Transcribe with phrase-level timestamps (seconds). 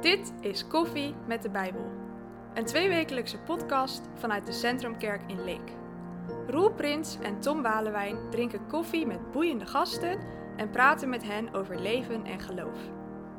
[0.00, 1.92] Dit is Koffie met de Bijbel.
[2.54, 5.72] Een tweewekelijkse podcast vanuit de Centrumkerk in Leek.
[6.46, 10.18] Roel Prins en Tom Walewijn drinken koffie met boeiende gasten
[10.56, 12.78] en praten met hen over leven en geloof.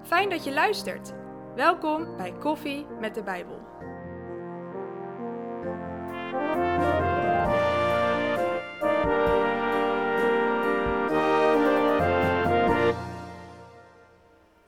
[0.01, 1.13] Fijn dat je luistert.
[1.55, 3.59] Welkom bij Koffie met de Bijbel.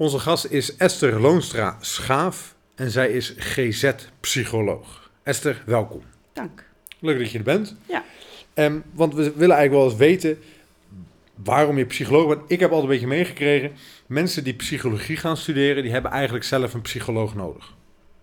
[0.03, 5.09] Onze gast is Esther Loonstra Schaaf en zij is GZ-psycholoog.
[5.23, 6.02] Esther, welkom.
[6.34, 6.63] Dank.
[6.99, 7.75] Leuk dat je er bent.
[7.85, 8.03] Ja.
[8.53, 10.38] Ehm, want we willen eigenlijk wel eens weten
[11.44, 12.41] waarom je psycholoog bent.
[12.47, 13.71] Ik heb altijd een beetje meegekregen,
[14.08, 17.73] mensen die psychologie gaan studeren, die hebben eigenlijk zelf een psycholoog nodig.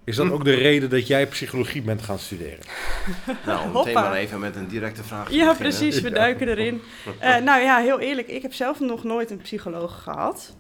[0.05, 0.33] Is dat Hm.
[0.33, 2.59] ook de reden dat jij psychologie bent gaan studeren?
[3.47, 5.77] Nou, om meteen maar even met een directe vraag te Ja, beginnen.
[5.79, 6.01] precies.
[6.01, 6.81] We duiken erin.
[7.19, 8.29] Eh, nou ja, heel eerlijk.
[8.29, 10.55] Ik heb zelf nog nooit een psycholoog gehad.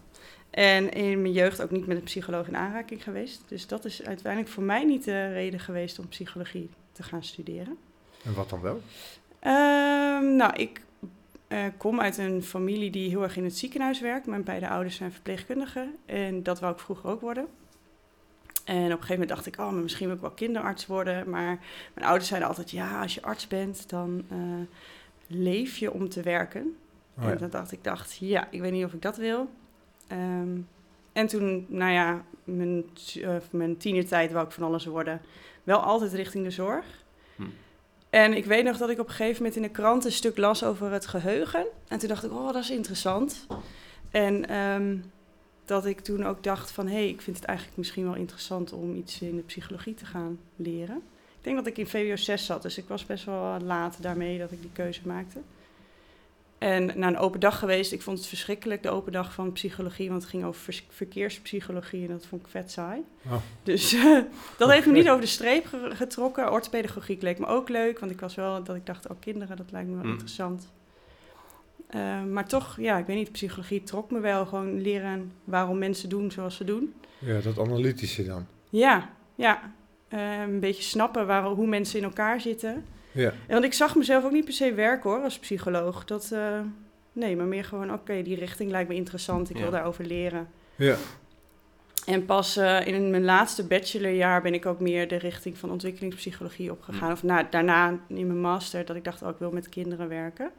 [0.50, 3.42] En in mijn jeugd ook niet met een psycholoog in aanraking geweest.
[3.46, 7.76] Dus dat is uiteindelijk voor mij niet de reden geweest om psychologie te gaan studeren.
[8.24, 8.82] En wat dan wel?
[9.38, 10.82] Ehm, nou, ik
[11.48, 14.26] eh, kom uit een familie die heel erg in het ziekenhuis werkt.
[14.26, 15.96] Mijn beide ouders zijn verpleegkundigen.
[16.06, 17.46] En dat wou ik vroeger ook worden.
[18.64, 21.30] En op een gegeven moment dacht ik, oh, maar misschien wil ik wel kinderarts worden.
[21.30, 21.58] Maar
[21.94, 24.38] mijn ouders zeiden altijd, ja, als je arts bent, dan eh,
[25.26, 26.76] leef je om te werken.
[27.18, 27.30] Oh ja.
[27.30, 29.50] En dat dacht ik, dacht, ja, ik weet niet of ik dat wil.
[30.10, 30.58] Ehm,
[31.12, 32.84] en toen, nou ja, mijn,
[33.16, 35.20] uh, mijn tienertijd wou ik van alles worden.
[35.62, 37.04] Wel altijd richting de zorg.
[37.36, 37.42] Hm.
[38.10, 40.36] En ik weet nog dat ik op een gegeven moment in de krant een stuk
[40.36, 41.66] las over het geheugen.
[41.88, 43.46] En toen dacht ik, oh, dat is interessant.
[44.10, 44.96] En ehm,
[45.64, 48.72] dat ik toen ook dacht van, hé, hey, ik vind het eigenlijk misschien wel interessant
[48.72, 50.96] om iets in de psychologie te gaan leren.
[51.38, 54.38] Ik denk dat ik in VWO 6 zat, dus ik was best wel laat daarmee
[54.38, 55.40] dat ik die keuze maakte.
[56.60, 60.08] En naar een open dag geweest, ik vond het verschrikkelijk, de open dag van psychologie,
[60.08, 63.00] want het ging over verkeerspsychologie en dat vond ik vet saai.
[63.26, 63.32] Oh.
[63.62, 64.18] Dus eh,
[64.58, 66.50] dat heeft me niet over de streep ge- getrokken.
[66.52, 69.70] Orthopedagogiek leek me ook leuk, want ik was wel dat ik dacht, oh kinderen, dat
[69.70, 70.10] lijkt me wel Mm.
[70.10, 70.72] interessant.
[71.86, 74.46] Eh, maar toch, ja, ik weet niet, psychologie trok me wel.
[74.46, 76.94] Gewoon leren waarom mensen doen zoals ze doen.
[77.18, 78.46] Ja, dat analytische dan.
[78.70, 79.72] Ja, ja.
[80.08, 82.84] Eh, een beetje snappen waar, hoe mensen in elkaar zitten.
[83.12, 83.28] Ja.
[83.28, 86.04] En Want ik zag mezelf ook niet per se werken hoor, als psycholoog.
[86.04, 86.60] Dat, eh,
[87.12, 89.50] nee, maar meer gewoon, oké, die richting lijkt me interessant.
[89.50, 89.62] Ik Ja.
[89.62, 90.48] wil daarover leren.
[90.76, 90.96] Ja.
[92.06, 96.70] En pas eh, in mijn laatste bachelorjaar ben ik ook meer de richting van ontwikkelingspsychologie
[96.70, 97.06] opgegaan.
[97.08, 97.12] Hm.
[97.12, 100.50] Of na, daarna in mijn master, dat ik dacht, oh, ik wil met kinderen werken.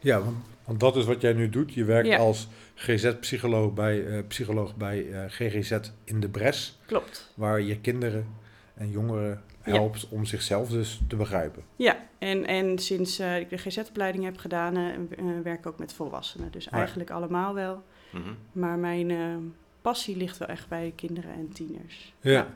[0.00, 1.74] Ja, want, want dat is wat jij nu doet.
[1.74, 2.16] Je werkt Ja.
[2.18, 7.32] als GZ-psycholoog bij, eh, psycholoog bij eh, GGZ in de Bres, Klopt.
[7.34, 8.26] waar je kinderen
[8.74, 9.74] en jongeren Ja.
[9.74, 11.62] helpt om zichzelf dus te begrijpen.
[11.76, 15.78] Ja, en, en sinds eh, ik de GZ-opleiding heb gedaan, eh, eh, werk ik ook
[15.78, 16.50] met volwassenen.
[16.50, 16.70] Dus ja.
[16.70, 17.82] eigenlijk allemaal wel.
[18.10, 18.32] Mhm.
[18.52, 19.36] Maar mijn eh,
[19.82, 22.14] passie ligt wel echt bij kinderen en tieners.
[22.20, 22.46] Ja.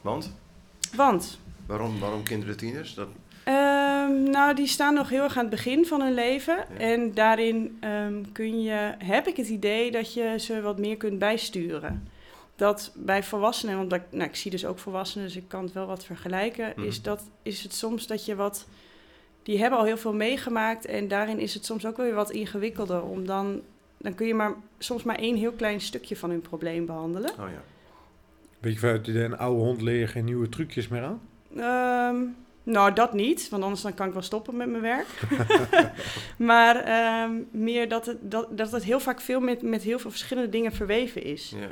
[0.00, 0.36] Want?
[0.96, 2.94] Want, Waarom, waarom kinderen tieners?
[2.94, 3.08] Dat,
[3.44, 6.56] ehm, nou, die staan nog heel erg aan het begin van hun leven.
[6.56, 6.78] Ja.
[6.78, 11.18] En daarin ehm, kun je, heb ik het idee dat je ze wat meer kunt
[11.18, 12.08] bijsturen.
[12.60, 15.72] Dat bij volwassenen, want dat, nou, ik zie dus ook volwassenen, dus ik kan het
[15.72, 16.86] wel wat vergelijken, Mhm.
[16.86, 18.66] is, dat, is het soms dat je wat...
[19.42, 23.02] Die hebben al heel veel meegemaakt en daarin is het soms ook weer wat ingewikkelder.
[23.02, 23.60] Om dan,
[23.96, 27.30] dan kun je maar, soms maar één heel klein stukje van hun probleem behandelen.
[27.30, 27.62] oh ja.
[28.58, 31.20] Weet je, vanuit een oude hond leer je geen nieuwe trucjes meer aan?
[31.56, 32.16] Ehm,
[32.62, 35.06] nou, dat niet, want anders dan kan ik wel stoppen met mijn werk.
[36.52, 40.10] maar ehm, meer dat het, dat, dat het heel vaak veel met, met heel veel
[40.10, 41.54] verschillende dingen verweven is.
[41.60, 41.70] ja.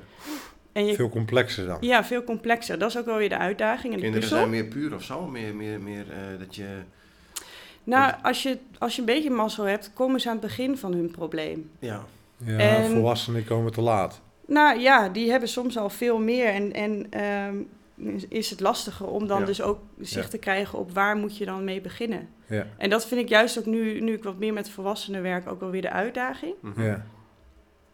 [0.78, 1.76] En je, Veel complexer dan.
[1.80, 2.78] ja, veel complexer.
[2.78, 4.36] Dat is ook wel weer de uitdaging en de Kinderen puzzel.
[4.38, 5.26] zijn meer puur of zo?
[5.26, 6.66] Meer, meer, meer eh, dat je...
[7.84, 10.92] Nou, als je, als je een beetje mazzel hebt, komen ze aan het begin van
[10.92, 11.70] hun probleem.
[11.78, 12.04] Ja.
[12.44, 14.20] Ja, En- volwassenen komen te laat.
[14.46, 17.56] Nou ja, die hebben soms al veel meer en, en ehm,
[18.28, 19.46] is het lastiger om dan Ja.
[19.46, 20.30] dus ook zicht Ja.
[20.30, 22.28] te krijgen op waar moet je dan mee beginnen.
[22.46, 22.66] Ja.
[22.76, 25.60] En dat vind ik juist ook nu, nu ik wat meer met volwassenen werk, ook
[25.60, 26.54] wel weer de uitdaging.
[26.60, 26.82] Mhm.
[26.82, 27.06] Ja.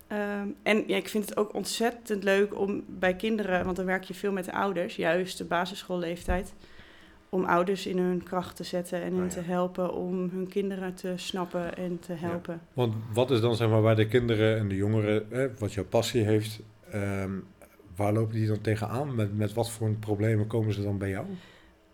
[0.06, 4.04] Ehm, en ja, ik vind het ook ontzettend leuk om bij kinderen, want dan werk
[4.04, 6.54] je veel met de ouders, juist de basisschoolleeftijd,
[7.28, 9.30] om ouders in hun kracht te zetten en hen ja.
[9.30, 12.60] te helpen om hun kinderen te snappen en te helpen.
[12.72, 15.84] Want wat is dan zeg maar waar de kinderen en de jongeren, eh, wat jouw
[15.84, 16.60] passie heeft,
[16.90, 17.32] ehm,
[17.96, 19.14] waar lopen die dan tegenaan?
[19.14, 21.26] Met, met wat voor problemen komen ze dan bij jou?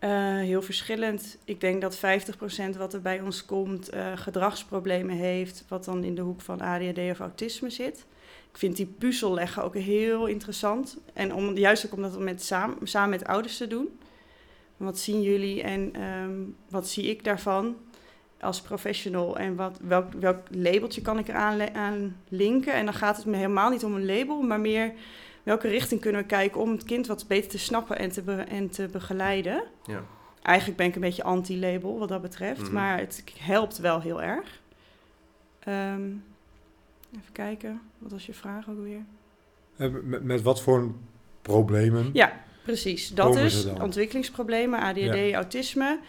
[0.01, 1.37] Eh, heel verschillend.
[1.45, 6.15] Ik denk dat 50% wat er bij ons komt eh, gedragsproblemen heeft, wat dan in
[6.15, 8.05] de hoek van ADHD of autisme zit.
[8.51, 10.97] Ik vind die puzzel leggen ook heel interessant.
[11.13, 13.99] En om, juist ook om dat met, samen, met ouders te doen.
[14.77, 16.39] Wat zien jullie en ehm,
[16.69, 17.75] wat zie ik daarvan?
[18.39, 22.73] als professional en wat, welk, welk labeltje kan ik eraan aan linken.
[22.73, 24.93] En dan gaat het me helemaal niet om een label, maar meer
[25.43, 28.33] welke richting kunnen we kijken om het kind wat beter te snappen en te, be-
[28.49, 29.63] en te begeleiden.
[29.85, 30.03] Ja.
[30.41, 32.73] Eigenlijk ben ik een beetje anti-label wat dat betreft, Mhm.
[32.73, 34.61] maar het helpt wel heel erg.
[35.59, 36.01] Ehm,
[37.15, 39.03] even kijken, wat was je vraag ook weer?
[39.77, 40.91] Eh, Met, met wat voor
[41.41, 42.09] problemen?
[42.13, 43.09] Ja, precies.
[43.09, 44.95] Dat is ontwikkelingsproblemen, ADHD,
[45.29, 45.33] Ja.
[45.33, 45.99] autisme.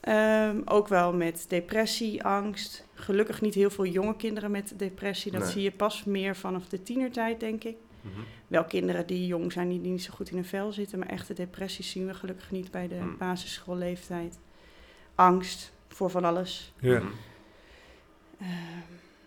[0.00, 2.86] Ehm, ook wel met depressie, angst.
[2.94, 5.32] Gelukkig niet heel veel jonge kinderen met depressie.
[5.32, 5.50] Dat Nee.
[5.50, 7.76] zie je pas meer vanaf de tienertijd, denk ik.
[8.02, 8.20] Mhm.
[8.46, 10.98] Wel kinderen die jong zijn, die niet zo goed in hun vel zitten.
[10.98, 13.16] Maar echte depressies zien we gelukkig niet bij de Hmm.
[13.18, 14.38] basisschoolleeftijd.
[15.14, 16.72] Angst voor van alles.
[16.80, 17.02] Ja.
[18.40, 18.50] Ehm,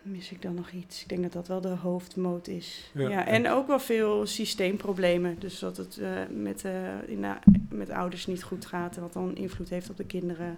[0.01, 1.01] mis ik dan nog iets?
[1.01, 2.92] Ik denk dat dat wel de hoofdmoot is.
[2.94, 3.10] Ja.
[3.10, 5.39] Ja, en ook wel veel systeemproblemen.
[5.39, 7.38] Dus dat het eh, met, eh, in de-
[7.69, 8.95] met ouders niet goed gaat.
[8.95, 10.57] en Wat dan invloed heeft op de kinderen.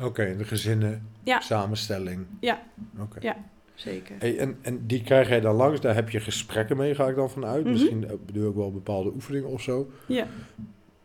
[0.00, 1.40] Oké, de gezinnen, Ja.
[1.40, 2.26] samenstelling.
[2.40, 2.62] Ja.
[2.98, 3.18] Oké.
[3.20, 3.36] Ja.
[3.80, 4.16] Zeker.
[4.18, 7.16] Hey, en, en die krijg jij dan langs, daar heb je gesprekken mee, ga ik
[7.16, 7.62] dan vanuit.
[7.62, 7.72] Mhm.
[7.72, 9.90] Misschien eh, bedoel ik wel bepaalde oefeningen of zo.
[10.06, 10.26] Ja.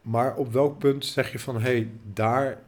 [0.01, 2.62] Maar op welk punt zeg je van, hé, hey, daar,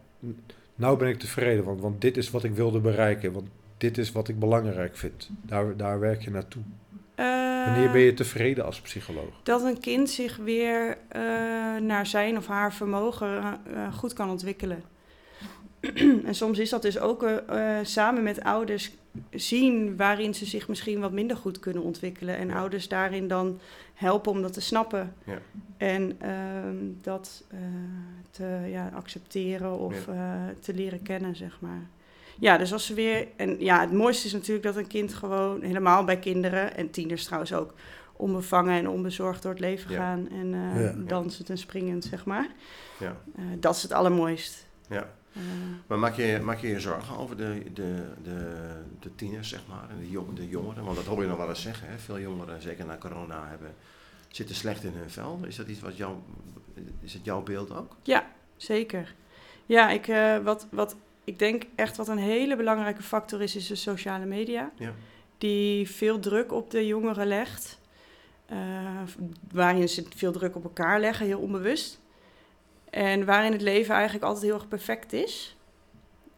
[0.75, 4.11] nou ben ik tevreden, want, want dit is wat ik wilde bereiken, want dit is
[4.11, 5.29] wat ik belangrijk vind.
[5.41, 6.61] Daar, daar werk je naartoe.
[7.65, 9.41] Wanneer ben je tevreden als psycholoog?
[9.43, 11.21] Dat een kind zich weer eh,
[11.81, 14.83] naar zijn of haar vermogen eh, goed kan ontwikkelen.
[16.25, 18.91] en soms is dat dus ook eh, eh, samen met ouders
[19.31, 22.37] zien waarin ze zich misschien wat minder goed kunnen ontwikkelen.
[22.37, 22.55] En Ja.
[22.59, 23.59] ouders daarin dan
[23.93, 25.13] helpen om dat te snappen.
[25.25, 25.37] Ja.
[25.77, 27.57] En ehm, dat eh,
[28.31, 31.81] te ja, accepteren of eh, te leren kennen, zeg maar.
[32.39, 33.27] Ja, dus als ze weer.
[33.35, 37.23] En ja, het mooiste is natuurlijk dat een kind gewoon, helemaal bij kinderen en tieners
[37.23, 37.73] trouwens ook,
[38.15, 39.97] onbevangen en onbezorgd door het leven Ja.
[39.97, 40.29] gaan.
[40.29, 40.93] En eh, Ja.
[40.97, 42.47] dansend en springend, zeg maar.
[42.99, 43.17] Ja.
[43.35, 44.67] Eh, dat is het allermooist.
[44.89, 45.09] Ja.
[45.87, 49.89] Maar maak je, maak je je zorgen over de, de, de, de tieners, zeg maar,
[49.89, 50.83] en de, jong, de jongeren?
[50.83, 51.97] Want dat hoor je nog wel eens zeggen, hè?
[51.97, 53.73] Veel jongeren, zeker na corona, hebben,
[54.29, 55.39] zitten slecht in hun vel.
[55.47, 56.15] Is dat iets wat jou,
[57.01, 57.95] is het jouw beeld ook?
[58.57, 59.15] zeker.
[59.65, 63.67] Ja, ik, eh, wat, wat, ik denk echt wat een hele belangrijke factor is, is
[63.67, 64.71] de sociale media.
[64.75, 64.93] Ja.
[65.37, 67.79] Die veel druk op de jongeren legt.
[68.45, 68.57] eh,
[69.51, 71.99] waarin ze veel druk op elkaar leggen, heel onbewust.
[72.89, 75.55] En waarin het leven eigenlijk altijd heel erg perfect is.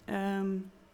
[0.06, 0.48] Ehm,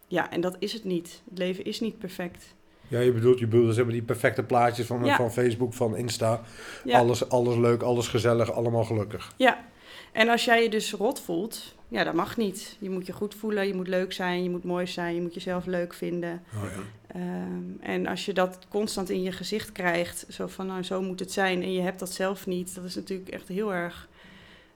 [0.08, 1.22] ja, en dat is het niet.
[1.30, 2.56] Het leven is niet perfect.
[2.88, 5.16] Ja, je bedoelt, je bedoelt, ze hebben die perfecte plaatjes van, Ja.
[5.16, 6.42] van Facebook, van Insta.
[6.84, 6.98] Ja.
[7.00, 9.34] Alles, alles leuk, alles gezellig, allemaal gelukkig.
[9.38, 9.66] Ja,
[10.12, 12.78] en als jij je dus rot voelt, ja, dat mag niet.
[12.80, 15.34] Je moet je goed voelen, je moet leuk zijn, je moet mooi zijn, je moet
[15.34, 16.44] jezelf leuk vinden.
[16.56, 16.82] Oh, ja.
[17.08, 21.20] Ehm, en als je dat constant in je gezicht krijgt, zo van nou zo moet
[21.20, 24.08] het zijn, en je hebt dat zelf niet, dat is natuurlijk echt heel erg.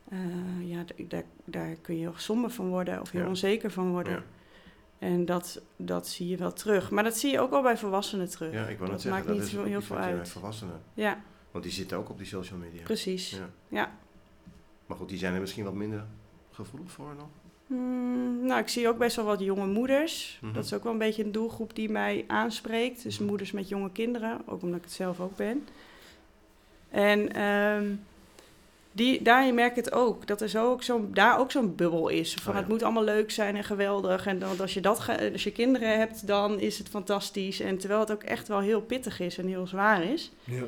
[0.10, 3.28] Eh, ja, daar, daar kun je heel somber van worden of heel Ja.
[3.28, 4.14] onzeker van worden.
[4.14, 4.24] Ja.
[5.00, 6.92] En dat, dat zie je wel terug.
[6.92, 8.54] Maar dat zie je ook al bij volwassenen terug.
[8.54, 10.30] Ja, ik wil dat zeggen, maakt dat niet is heel veel uit.
[10.30, 11.22] volwassenen, Ja,
[11.52, 12.84] want die zitten ook op die social media.
[12.84, 13.30] precies.
[13.30, 13.50] Ja.
[13.68, 13.92] Ja.
[14.86, 16.06] Maar goed, die zijn er misschien wat minder
[16.52, 17.28] gevoelig voor nog.
[17.68, 20.40] Hmm, nou, ik zie ook best wel wat jonge moeders.
[20.42, 20.54] Mhm.
[20.54, 23.04] Dat is ook wel een beetje een doelgroep die mij aanspreekt.
[23.04, 23.28] Dus Mhm.
[23.28, 25.68] moeders met jonge kinderen, ook omdat ik het zelf ook ben.
[26.90, 27.86] En ehm,
[28.92, 32.08] die, daarin merk ik het ook, dat er zo ook zo'n, daar ook zo'n bubbel
[32.08, 32.34] is.
[32.34, 32.60] Van Oh ja.
[32.60, 34.26] het moet allemaal leuk zijn en geweldig.
[34.26, 37.60] En dan, als, je dat als je kinderen hebt, dan is het fantastisch.
[37.60, 40.32] En terwijl het ook echt wel heel pittig is en heel zwaar is.
[40.44, 40.64] Ja.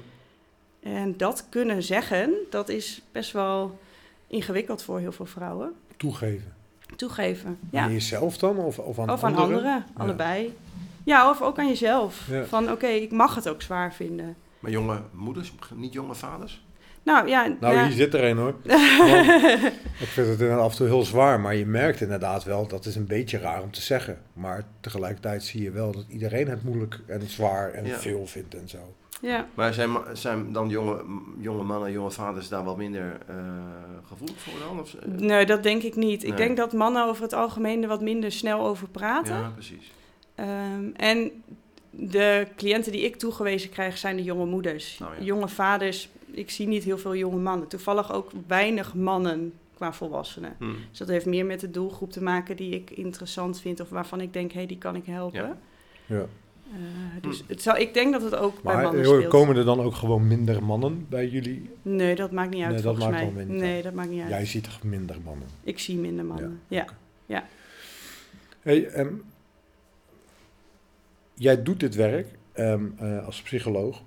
[0.80, 3.80] En dat kunnen zeggen, dat is best wel
[4.28, 5.74] ingewikkeld voor heel veel vrouwen.
[5.98, 6.54] Toegeven.
[6.96, 7.84] Toegeven, ja.
[7.84, 8.58] Aan jezelf dan?
[8.58, 9.56] Of, of aan Of aan anderen?
[9.58, 10.58] anderen, allebei.
[11.04, 12.28] Ja, of ook aan jezelf.
[12.30, 12.46] Ja.
[12.46, 14.36] Van oké, ik mag het ook zwaar vinden.
[14.60, 16.62] Maar jonge moeders, niet jonge vaders?
[17.04, 17.84] Nou ja, Nou, ja.
[17.86, 18.56] hier zit er een hoor.
[18.64, 19.28] Want
[20.00, 22.86] ik vind het inderdaad af en toe heel zwaar, maar je merkt inderdaad wel, dat
[22.86, 24.18] is een beetje raar om te zeggen.
[24.34, 27.98] Maar tegelijkertijd zie je wel dat iedereen het moeilijk en zwaar en Ja.
[27.98, 28.78] veel vindt en zo.
[29.22, 29.48] ja.
[29.54, 31.04] Maar zijn, zijn dan jonge,
[31.40, 33.36] jonge mannen, jonge vaders daar wat minder eh,
[34.08, 34.80] gevoelig voor dan?
[34.80, 36.24] Of, eh, Nee, dat denk ik niet.
[36.24, 39.36] Ik denk dat mannen over het algemeen er wat minder snel over praten.
[39.36, 39.92] ja, precies.
[40.36, 41.32] Ehm, en
[41.90, 45.00] de cliënten die ik toegewezen krijg zijn de jonge moeders.
[45.04, 45.24] Oh ja.
[45.24, 47.68] Jonge vaders, ik zie niet heel veel jonge mannen.
[47.68, 50.56] Toevallig ook weinig mannen qua volwassenen.
[50.60, 50.66] Hm.
[50.90, 54.22] Dus dat heeft meer met de doelgroep te maken die ik interessant vind of waarvan
[54.22, 55.58] ik denk, hé, die kan ik helpen.
[56.06, 56.16] Ja.
[56.16, 56.26] Ja.
[56.72, 59.28] Eh, dus het zou, ik denk dat het ook bij Maar mannen eh, speelt.
[59.28, 61.70] komen er dan ook gewoon minder mannen bij jullie?
[61.82, 63.34] Nee, dat maakt niet uit Nee, dat volgens maakt mij.
[63.34, 63.68] wel minder.
[63.68, 64.30] Nee, dat maakt niet uit.
[64.30, 65.48] Jij ziet toch minder mannen?
[65.64, 66.62] Ik zie minder mannen.
[66.68, 66.88] Ja.
[68.62, 69.14] Hey, ehm,
[71.34, 74.02] jij doet dit werk ehm, eh, als psycholoog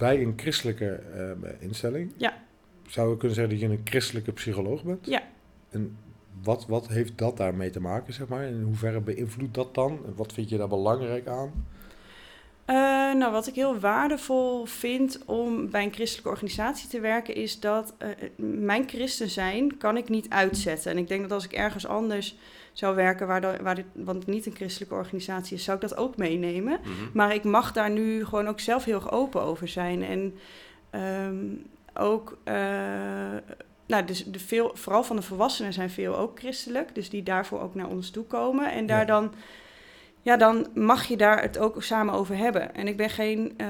[0.00, 2.12] bij een christelijke ehm, instelling.
[2.16, 2.42] Ja.
[2.86, 5.06] Zou je kunnen zeggen dat je een christelijke psycholoog bent?
[5.06, 5.22] Ja.
[5.70, 5.96] En
[6.42, 8.44] wat, wat heeft dat daarmee te maken, zeg maar?
[8.44, 10.00] In hoeverre beïnvloedt dat dan?
[10.06, 11.66] En wat vind je daar belangrijk aan?
[12.66, 12.76] Uh,
[13.14, 17.94] nou, wat ik heel waardevol vind om bij een christelijke organisatie te werken, is dat
[18.02, 20.90] uh, mijn christen zijn kan ik niet uitzetten.
[20.90, 22.36] En ik denk dat als ik ergens anders
[22.72, 25.88] zou werken, waar, de, waar dit, want het niet een christelijke organisatie is, zou ik
[25.88, 26.78] dat ook meenemen.
[26.80, 26.90] Mhm.
[27.12, 30.02] Maar ik mag daar nu gewoon ook zelf heel erg open over zijn.
[30.02, 30.34] En
[31.26, 32.54] um, ook, uh,
[33.86, 37.60] nou, dus de veel, vooral van de volwassenen zijn veel ook christelijk, dus die daarvoor
[37.60, 38.72] ook naar ons toe komen.
[38.72, 39.04] En daar Ja.
[39.04, 39.32] dan,
[40.22, 42.74] ja, dan mag je daar het ook samen over hebben.
[42.74, 43.66] En ik ben geen, uh,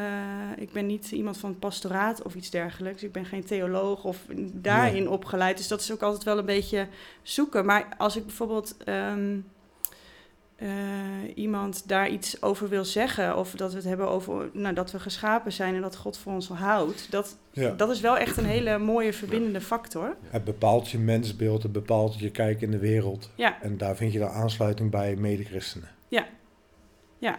[0.56, 3.02] ik ben niet iemand van het pastoraat of iets dergelijks.
[3.02, 4.18] Ik ben geen theoloog of
[4.52, 5.10] daarin Nee.
[5.10, 5.56] opgeleid.
[5.56, 6.86] Dus dat is ook altijd wel een beetje
[7.22, 7.64] zoeken.
[7.64, 9.44] Maar als ik bijvoorbeeld um,
[10.62, 10.68] uh,
[11.34, 15.00] iemand daar iets over wil zeggen, of dat we het hebben over nou, dat we
[15.00, 17.70] geschapen zijn en dat God voor ons houdt, dat, Ja.
[17.70, 20.16] dat is wel echt een hele mooie verbindende factor.
[20.22, 23.30] Het bepaalt je mensbeeld, het bepaalt je kijk in de wereld.
[23.34, 23.62] Ja.
[23.62, 25.88] En daar vind je dan aansluiting bij medechristenen.
[26.08, 26.26] Ja.
[27.20, 27.38] Ja.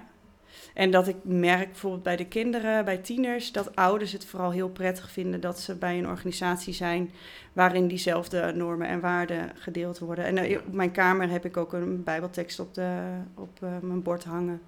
[0.73, 4.69] En dat ik merk bijvoorbeeld bij de kinderen, bij tieners, dat ouders het vooral heel
[4.69, 7.11] prettig vinden dat ze bij een organisatie zijn
[7.53, 10.25] waarin diezelfde normen en waarden gedeeld worden.
[10.25, 13.01] En uh, op mijn kamer heb ik ook een bijbeltekst op, de,
[13.35, 14.61] op uh, mijn bord hangen.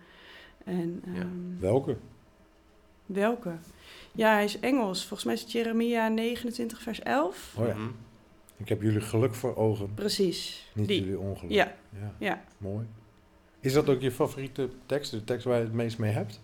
[0.64, 1.26] En, um, Ja.
[1.60, 1.98] Welke?
[3.06, 3.52] Welke?
[4.12, 5.00] Ja, hij is Engels.
[5.00, 7.56] Volgens mij is het Jeremia 29 vers 11.
[7.58, 7.74] Oh ja.
[7.74, 7.90] Mhm.
[8.58, 10.72] Ik heb jullie geluk voor ogen, Precies.
[10.74, 11.00] niet Die.
[11.02, 11.52] jullie ongeluk.
[11.52, 12.14] Ja, ja.
[12.18, 12.44] ja.
[12.58, 12.86] Mooi.
[13.64, 16.42] Is dat ook je favoriete tekst, de tekst waar je het meest mee hebt?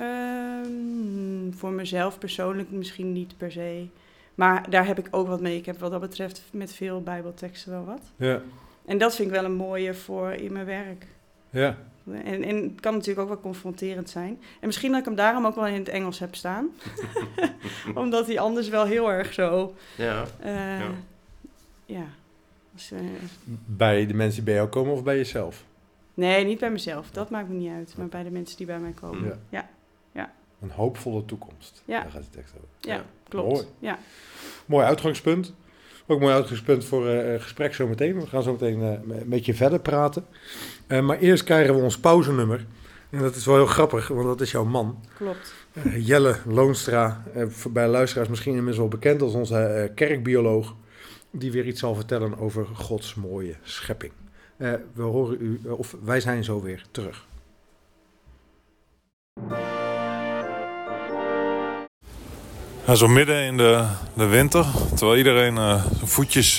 [0.00, 3.86] Um, voor mezelf persoonlijk misschien niet per se.
[4.34, 5.56] Maar daar heb ik ook wat mee.
[5.56, 8.02] Ik heb wat dat betreft met veel bijbelteksten wel wat.
[8.16, 8.42] Ja.
[8.84, 11.06] En dat vind ik wel een mooie voor in mijn werk.
[11.50, 11.78] Ja.
[12.10, 14.40] En, en het kan natuurlijk ook wel confronterend zijn.
[14.60, 16.68] En misschien dat ik hem daarom ook wel in het Engels heb staan.
[17.94, 19.74] Omdat hij anders wel heel erg zo...
[19.96, 20.24] Ja.
[20.44, 20.88] Uh,
[21.86, 22.06] Ja.
[22.72, 23.00] Dus, uh,
[23.66, 25.64] Bij de mensen die bij jou komen of bij jezelf?
[26.14, 27.10] Nee, niet bij mezelf.
[27.10, 27.94] Dat maakt me niet uit.
[27.96, 29.24] Maar bij de mensen die bij mij komen.
[29.24, 29.38] Ja.
[29.48, 29.68] Ja,
[30.12, 31.82] ja, Een hoopvolle toekomst.
[31.84, 32.00] Ja.
[32.02, 32.68] Daar gaat de tekst over.
[32.80, 33.04] ja, Ja.
[33.28, 33.52] klopt.
[33.52, 33.64] Mooi.
[33.78, 33.98] Ja.
[34.66, 35.52] Mooi uitgangspunt.
[36.06, 38.20] Ook een mooi uitgangspunt voor uh, gesprek zometeen.
[38.20, 40.26] We gaan zo meteen uh, met je verder praten.
[40.88, 42.66] Uh, maar eerst krijgen we ons pauzenummer.
[43.10, 45.00] En dat is wel heel grappig, want dat is jouw man.
[45.16, 45.54] Klopt.
[45.72, 50.74] Uh, Jelle Loonstra, uh, bij luisteraars misschien inmiddels wel bekend als onze uh, kerkbioloog.
[51.30, 54.12] Die weer iets zal vertellen over Gods mooie schepping.
[54.62, 57.26] Uh, we horen u, of wij zijn zo weer terug.
[62.94, 66.58] Zo midden in de, de winter, terwijl iedereen uh, zijn voetjes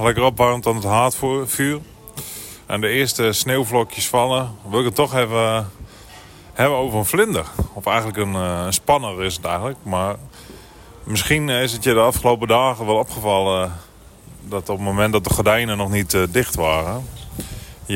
[0.00, 1.80] lekker opwarmt aan het haardvuur.
[2.66, 5.70] En de eerste sneeuwvlokjes vallen, wil ik het toch even
[6.52, 7.46] hebben over een vlinder.
[7.72, 9.78] Of eigenlijk een, spanner is het eigenlijk.
[9.82, 10.16] Maar
[11.04, 13.72] misschien is het je de afgelopen dagen wel opgevallen
[14.40, 17.04] dat op het moment dat de gordijnen nog niet dicht waren...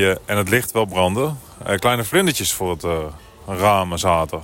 [0.00, 1.32] En het licht wel brandde,
[1.78, 2.84] kleine vlindertjes voor het
[3.46, 4.42] ramen zaten.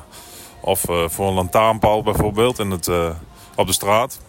[0.61, 2.89] Of uh, voor een lantaarnpaal bijvoorbeeld in het,
[3.55, 4.21] op de straat.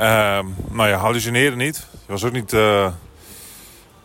[0.00, 1.86] Uh, nou, je hallucineerde niet.
[2.06, 2.52] Je was ook niet,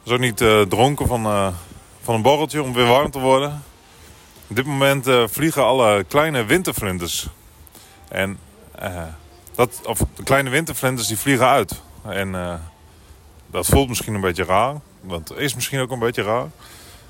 [0.04, 0.38] was ook niet
[0.70, 1.54] dronken van,
[2.02, 3.64] van een borreltje om weer warm te worden.
[4.48, 7.28] Op dit moment vliegen alle kleine wintervlinders.
[8.08, 8.40] En
[9.56, 11.82] dat, of de kleine wintervlinders die vliegen uit.
[12.06, 12.60] En
[13.48, 14.76] dat voelt misschien een beetje raar.
[15.08, 16.48] Dat is misschien ook een beetje raar.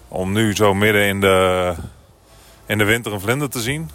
[0.08, 1.76] Om nu zo midden in de
[2.66, 3.90] in de winter een vlinder te zien.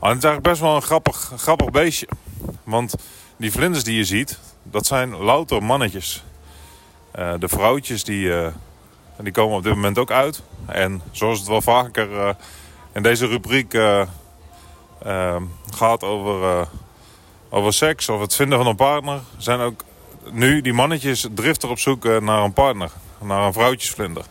[0.00, 2.08] Maar het is eigenlijk best wel een grappig, grappig beestje.
[2.64, 2.94] Want
[3.36, 6.24] die vlinders die je ziet, dat zijn louter mannetjes.
[7.18, 8.46] Uh, de vrouwtjes die, uh,
[9.20, 10.42] die komen op dit moment ook uit.
[10.66, 12.30] En zoals het wel vaker uh,
[12.92, 13.78] in deze rubriek
[15.70, 16.68] gaat over,
[17.48, 19.20] over seks of het vinden van een partner...
[19.36, 19.84] zijn ook
[20.30, 22.90] nu die mannetjes driftig op zoek naar een partner.
[23.18, 24.24] Naar een vrouwtjesvlinder.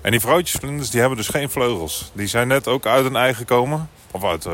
[0.00, 2.10] En die vrouwtjesvlinders die hebben dus geen vleugels.
[2.12, 3.90] Die zijn net ook uit een ei gekomen.
[4.10, 4.52] Of uit, uh,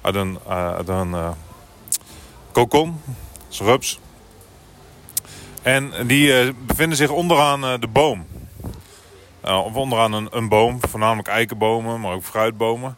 [0.00, 1.14] uit een, uh, uit een
[2.52, 3.00] kokon.
[3.58, 3.98] rups.
[5.62, 8.26] En die bevinden zich onderaan de boom.
[9.42, 10.78] of onderaan een, een, boom.
[10.88, 12.96] Voornamelijk eikenbomen, maar ook fruitbomen.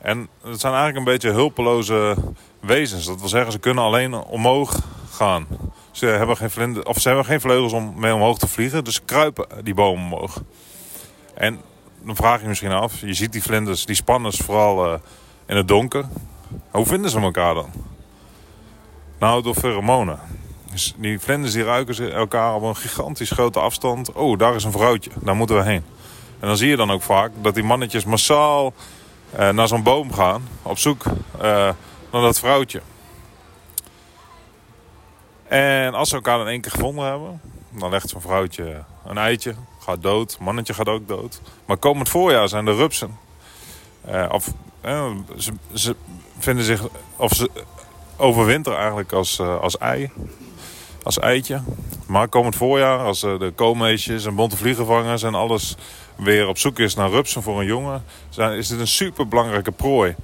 [0.00, 2.16] En het zijn eigenlijk een beetje hulpeloze
[2.60, 3.06] wezens.
[3.06, 5.46] Dat wil zeggen, ze kunnen alleen omhoog gaan.
[5.94, 8.84] Ze hebben geen, vlinder, of ze hebben geen vleugels om mee omhoog te vliegen.
[8.84, 10.42] Dus kruipen die boom omhoog.
[11.34, 11.60] En
[12.02, 14.98] dan vraag je je misschien af, je ziet die vlinders, die spanners vooral uh,
[15.46, 16.04] in het donker.
[16.70, 17.70] Hoe vinden ze elkaar dan?
[19.18, 20.18] Nou, door pheromonen.
[20.70, 24.12] Dus die vlinders die ruiken elkaar op een gigantisch grote afstand.
[24.12, 25.84] Oh, daar is een vrouwtje, daar moeten we heen.
[26.40, 28.72] En dan zie je dan ook vaak dat die mannetjes massaal
[29.38, 30.48] uh, naar zo'n boom gaan.
[30.62, 31.42] Op zoek uh,
[32.10, 32.80] naar dat vrouwtje.
[35.48, 39.54] En als ze elkaar in één keer gevonden hebben, Dan legt zo'n vrouwtje een eitje,
[39.80, 40.36] gaat dood.
[40.40, 41.40] Mannetje gaat ook dood.
[41.64, 43.18] Maar komend voorjaar zijn de rupsen.
[44.08, 44.52] Uh, of
[45.36, 45.96] ze, ze,
[46.38, 46.82] vinden zich,
[47.16, 47.50] of ze
[48.16, 50.10] overwinteren eigenlijk als, uh, als ei.
[51.02, 51.62] Als eitje.
[52.06, 55.76] Maar komend voorjaar, als de koolmeesjes en bonte vliegenvangers en alles
[56.16, 59.72] weer op zoek is naar rupsen voor een jongen, zijn, is dit een super belangrijke
[59.72, 60.14] prooi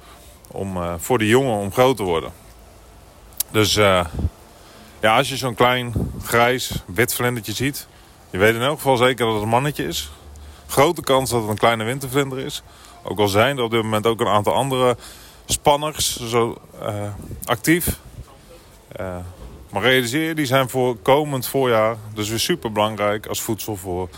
[0.47, 2.31] om, voor de jongen om groot te worden.
[3.51, 3.79] Dus
[5.01, 5.93] ja, als je zo'n klein
[6.23, 7.87] grijs wit vlindertje ziet,
[8.29, 10.11] je weet in elk geval zeker dat het een mannetje is.
[10.67, 12.63] Grote kans dat het een kleine wintervlinder is.
[13.03, 14.97] Ook al zijn er op dit moment ook een aantal andere
[15.45, 17.03] spanners zo, uh,
[17.43, 17.99] actief.
[18.99, 19.15] Uh,
[19.69, 24.09] maar realiseer die zijn voor komend voorjaar dus weer super belangrijk als voedsel voor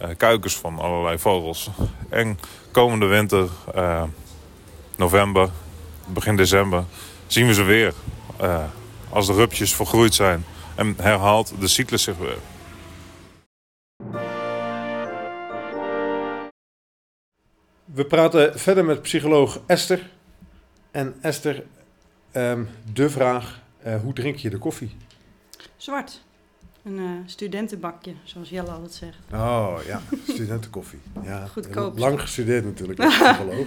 [0.00, 1.70] uh, kuikens van allerlei vogels.
[2.08, 2.38] En
[2.70, 3.48] komende winter,
[4.96, 5.50] november,
[6.06, 6.84] begin december,
[7.26, 7.94] zien we ze weer.
[9.12, 12.38] Als de rupjes vergroeid zijn en herhaalt de cyclus zich weer.
[17.84, 20.10] We praten verder met psycholoog Esther.
[20.90, 21.64] En Esther,
[22.32, 24.96] um, de vraag, uh, hoe drink je de koffie?
[25.76, 26.22] Zwart.
[26.84, 29.18] Een uh, studentenbakje, zoals Jelle altijd zegt.
[29.32, 30.02] Oh ja,
[30.32, 30.98] studentenkoffie.
[31.22, 31.98] Ja, Goedkoop.
[31.98, 33.66] Lang gestudeerd natuurlijk als psycholoog.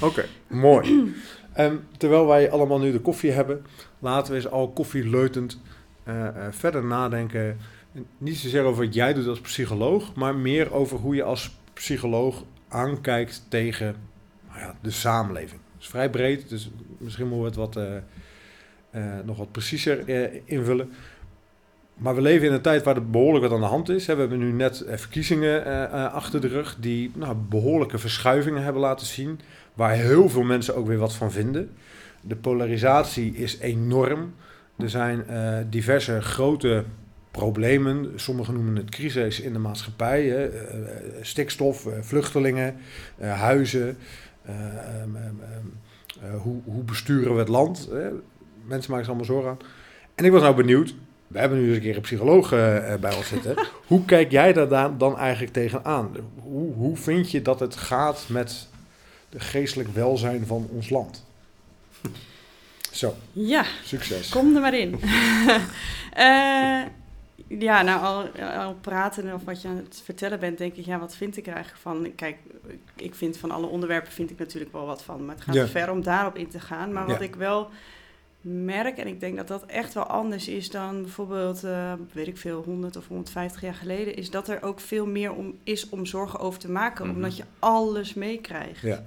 [0.00, 1.14] Oké, okay, mooi.
[1.58, 3.66] Um, terwijl wij allemaal nu de koffie hebben,
[3.98, 5.60] laten we eens al koffieleutend
[6.08, 7.56] uh, verder nadenken.
[8.18, 12.44] Niet zozeer over wat jij doet als psycholoog, maar meer over hoe je als psycholoog
[12.68, 13.96] aankijkt tegen
[14.48, 15.60] nou ja, de samenleving.
[15.72, 17.84] Het is vrij breed, dus misschien moeten we het wat,
[18.92, 20.08] uh, nog wat preciezer
[20.44, 20.92] invullen.
[21.94, 24.06] Maar we leven in een tijd waar er behoorlijk wat aan de hand is.
[24.06, 29.40] We hebben nu net verkiezingen achter de rug die nou, behoorlijke verschuivingen hebben laten zien.
[29.74, 31.70] Waar heel veel mensen ook weer wat van vinden.
[32.20, 34.34] De polarisatie is enorm.
[34.76, 35.24] Er zijn
[35.70, 36.84] diverse grote
[37.38, 38.12] problemen.
[38.16, 40.24] Sommigen noemen het crisis in de maatschappij.
[40.24, 40.48] Hè.
[40.48, 40.86] Eh, eh,
[41.20, 42.76] stikstof, eh, vluchtelingen,
[43.18, 43.96] huizen.
[44.46, 44.56] Ehm,
[45.16, 47.88] ehm, ehm, hoe, hoe, besturen we het land?
[48.64, 49.58] Mensen maken zich allemaal zorgen aan.
[50.14, 50.94] En ik was nou benieuwd.
[51.26, 52.48] We hebben nu eens een keer een psycholoog
[53.00, 53.54] bij ons zitten.
[53.86, 56.16] hoe kijk jij daar dan, dan eigenlijk tegenaan?
[56.38, 58.68] Hoe, hoe vind je dat het gaat met
[59.34, 61.24] de geestelijk welzijn van ons land?
[62.90, 63.14] Zo.
[63.32, 63.64] Ja.
[63.84, 64.28] Succes.
[64.28, 65.00] Kom er maar in.
[66.16, 66.82] uh,
[67.46, 70.98] Ja, nou, al, al praten of wat je aan het vertellen bent, denk ik, ja,
[70.98, 72.12] wat vind ik er eigenlijk van?
[72.14, 72.36] Kijk,
[72.96, 75.90] ik vind van alle onderwerpen vind ik natuurlijk wel wat van, maar het gaat ver
[75.90, 76.92] om daarop in te gaan.
[76.92, 77.68] Maar wat ik wel
[78.40, 82.36] merk, en ik denk dat dat echt wel anders is dan bijvoorbeeld, uh, weet ik
[82.36, 86.06] veel, 100 of 150 jaar geleden, is dat er ook veel meer om is om
[86.06, 87.14] zorgen over te maken, mhm.
[87.14, 88.80] omdat je alles meekrijgt.
[88.80, 89.04] Ja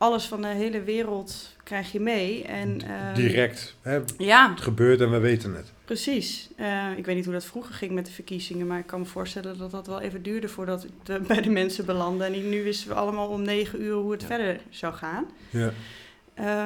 [0.00, 2.44] alles van de hele wereld krijg je mee.
[2.44, 3.76] En, uh, Direct.
[3.82, 4.00] Hè?
[4.18, 4.50] Ja.
[4.50, 5.72] Het gebeurt en we weten het.
[5.84, 6.48] Precies.
[6.56, 9.06] Uh, ik weet niet hoe dat vroeger ging met de verkiezingen, maar ik kan me
[9.06, 12.24] voorstellen dat dat wel even duurde voordat het bij de mensen belandde.
[12.24, 15.26] En nu wisten we allemaal om negen uur hoe het verder zou gaan.
[15.50, 15.72] Ja.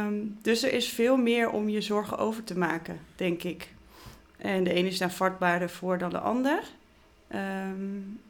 [0.05, 3.69] Um, dus er is veel meer om je zorgen over te maken, denk ik.
[4.37, 6.63] En de ene is daar vatbaarder voor dan de ander.
[7.35, 8.21] Um,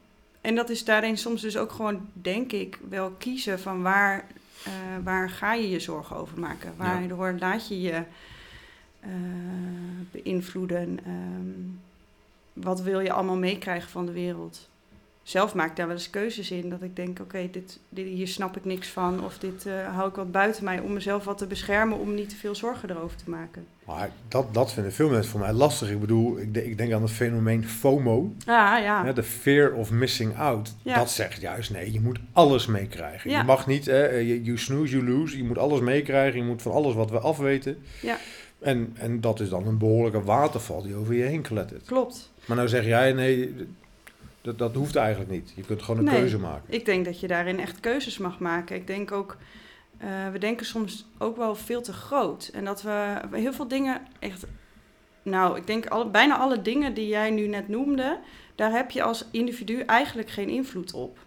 [0.41, 4.27] en dat is daarin soms dus ook gewoon, denk ik, wel kiezen van waar
[4.67, 4.73] uh,
[5.03, 6.73] waar ga je je zorgen over maken?
[6.77, 7.37] Waardoor ja.
[7.39, 8.03] laat je je
[9.05, 9.11] uh,
[10.11, 10.99] beïnvloeden?
[11.07, 11.79] Um,
[12.53, 14.69] wat wil je allemaal meekrijgen van de wereld?
[15.25, 16.69] Zelf maak ik daar wel eens keuzes in.
[16.69, 19.23] Dat ik denk, oké, dit, dit, hier snap ik niks van.
[19.23, 21.99] Of dit uh, hou ik wat buiten mij om mezelf wat te beschermen.
[21.99, 23.65] Om niet te veel zorgen erover te maken.
[23.85, 25.89] Maar dat, dat vinden veel mensen voor mij lastig.
[25.89, 28.33] Ik bedoel, ik, ik denk aan het fenomeen FOMO.
[28.45, 29.13] Ah, ja.
[29.13, 30.75] De fear of missing out.
[30.81, 30.95] Ja.
[30.95, 33.29] Dat zegt juist, nee, je moet alles meekrijgen.
[33.29, 33.39] Ja.
[33.39, 35.37] Je mag niet, eh, you snooze, you lose.
[35.37, 36.39] Je moet alles meekrijgen.
[36.39, 37.77] Je moet van alles wat we afweten.
[38.01, 38.17] Ja.
[38.59, 41.85] En, en dat is dan een behoorlijke waterval die over je heen klettert.
[41.85, 42.31] Klopt.
[42.45, 43.55] Maar nou zeg jij, nee,
[44.45, 45.53] dat, dat hoeft eigenlijk niet.
[45.55, 46.73] Je kunt gewoon een keuze maken.
[46.73, 48.75] Ik denk dat je daarin echt keuzes mag maken.
[48.75, 49.37] Ik denk ook,
[50.03, 52.49] uh, we denken soms ook wel veel te groot.
[52.53, 54.45] En dat we heel veel dingen echt.
[55.23, 58.19] Nou, ik denk alle, bijna alle dingen die jij nu net noemde,
[58.55, 61.17] daar heb je als individu eigenlijk geen invloed op.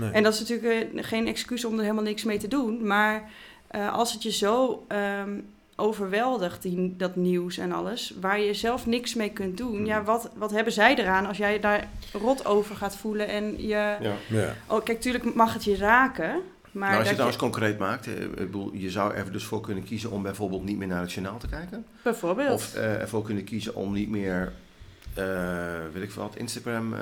[0.00, 0.10] Nee.
[0.10, 2.86] En dat is natuurlijk uh, geen excuus om er helemaal niks mee te doen.
[2.86, 3.30] Maar
[3.70, 5.46] uh, als het je zo um,
[5.80, 9.86] overweldigt, die, dat nieuws en alles, waar je zelf niks mee kunt doen.
[9.86, 10.04] Ja, hmm.
[10.04, 13.96] wat, wat hebben zij eraan als jij daar rot over gaat voelen en je...
[14.00, 14.12] Ja.
[14.26, 14.54] ja.
[14.66, 16.88] Oh, kijk, tuurlijk mag het je raken, maar...
[16.88, 19.60] Nou, als je het nou eens concreet maakt, ik bedoel, je zou er dus voor
[19.60, 21.86] kunnen kiezen om bijvoorbeeld niet meer naar het journaal te kijken.
[22.02, 22.52] Bijvoorbeeld.
[22.52, 24.52] Of uh, ervoor kunnen kiezen om niet meer,
[25.18, 25.24] uh,
[25.92, 26.92] weet ik veel wat, Instagram...
[26.92, 27.00] Uh...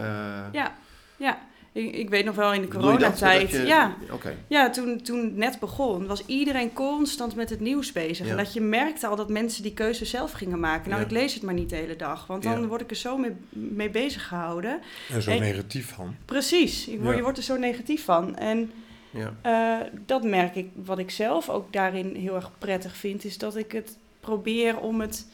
[0.53, 0.75] Ja,
[1.17, 1.39] ja.
[1.77, 3.13] Ik, ik weet nog wel in de Bedoel je dat?
[3.19, 3.51] coronatijd.
[3.51, 4.37] Je- Ja, Oké.
[4.47, 8.25] ja toen, toen het net begon, was iedereen constant met het nieuws bezig.
[8.27, 8.31] Ja.
[8.31, 10.89] En dat je merkte al dat mensen die keuze zelf gingen maken.
[10.91, 11.07] Nou, Ja.
[11.07, 12.67] ik lees het maar niet de hele dag, want dan Ja.
[12.67, 14.81] word ik er zo mee, mee bezig gehouden.
[15.13, 16.15] En zo En- negatief van.
[16.25, 17.17] Precies, je, word- Ja.
[17.17, 18.37] je wordt er zo negatief van.
[18.37, 18.71] En
[19.11, 19.35] Ja.
[19.43, 23.57] eh, dat merk ik, wat ik zelf ook daarin heel erg prettig vind, is dat
[23.57, 25.27] ik het probeer om het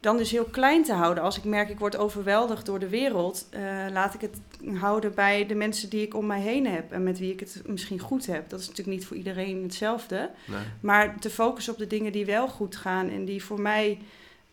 [0.00, 1.22] dan dus heel klein te houden.
[1.22, 3.60] Als ik merk ik word overweldigd door de wereld, eh,
[3.92, 4.40] laat ik het
[4.78, 7.62] houden bij de mensen die ik om mij heen heb en met wie ik het
[7.66, 8.48] misschien goed heb.
[8.50, 10.30] Dat is natuurlijk niet voor iedereen hetzelfde.
[10.44, 10.60] Nee.
[10.80, 13.98] Maar te focussen op de dingen die wel goed gaan en die voor mij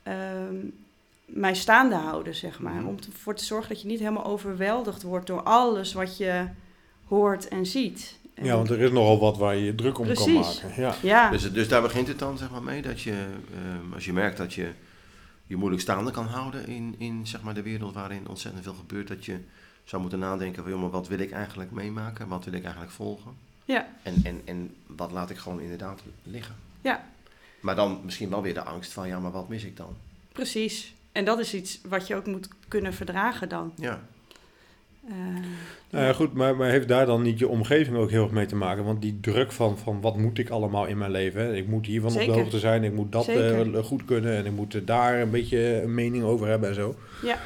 [0.04, 0.56] ehm,
[1.26, 2.74] mij staande houden, zeg maar.
[2.74, 2.86] Mhm.
[2.88, 6.46] Om ervoor te zorgen dat je niet helemaal overweldigd wordt door alles wat je
[7.08, 8.18] hoort en ziet.
[8.34, 10.72] En- Ja, want er is nogal wat waar je je druk om kan maken.
[10.82, 10.96] Ja.
[11.02, 14.14] ja, Dus, dus daar begint het dan zeg maar mee, dat je, ehm, als je
[14.14, 14.68] merkt dat je
[15.48, 19.08] je moeilijk staande kan houden in, in zeg maar, de wereld waarin ontzettend veel gebeurt,
[19.08, 19.40] dat je
[19.84, 22.94] zou moeten nadenken van, joh, maar wat wil ik eigenlijk meemaken, wat wil ik eigenlijk
[22.94, 23.32] volgen
[23.66, 26.56] ja, en, en, en wat laat ik gewoon inderdaad liggen.
[26.82, 27.04] Ja.
[27.60, 29.96] Maar dan misschien wel weer de angst van, ja, maar wat mis ik dan?
[30.32, 30.94] precies.
[31.12, 33.74] En dat is iets wat je ook moet kunnen verdragen dan.
[33.76, 34.02] Ja,
[35.90, 38.46] Nou ja, goed, maar, maar heeft daar dan niet je omgeving ook heel erg mee
[38.46, 38.84] te maken?
[38.84, 41.42] Want die druk van, van wat moet ik allemaal in mijn leven?
[41.42, 41.56] Hè?
[41.56, 42.34] Ik moet hiervan op Zeker.
[42.34, 43.76] de hoogte zijn, ik moet dat Zeker.
[43.78, 46.76] eh, goed kunnen en ik moet eh, daar een beetje een mening over hebben en
[46.76, 46.96] zo.
[47.24, 47.38] Ja.